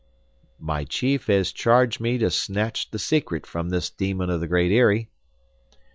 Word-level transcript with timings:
"My 0.57 0.83
chief 0.83 1.27
has 1.27 1.51
charged 1.51 2.01
me 2.01 2.17
to 2.17 2.31
snatch 2.31 2.89
the 2.89 2.97
secret 2.97 3.45
from 3.45 3.69
this 3.69 3.91
demon 3.91 4.31
of 4.31 4.39
the 4.39 4.47
Great 4.47 4.71
Eyrie." 4.71 5.11